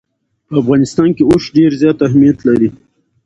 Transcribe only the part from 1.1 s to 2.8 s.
کې اوښ ډېر زیات اهمیت لري.